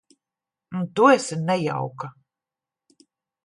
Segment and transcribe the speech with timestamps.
[0.79, 2.07] Un tu esi nejauka.